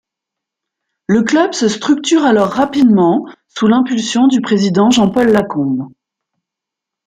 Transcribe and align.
Le 1.05 1.21
club 1.21 1.53
se 1.53 1.67
structure 1.67 2.25
alors 2.25 2.49
rapidement, 2.49 3.27
sous 3.49 3.67
l'impulsion 3.67 4.25
du 4.25 4.41
président 4.41 4.89
Jean-Paul 4.89 5.27
Lacombe. 5.31 5.91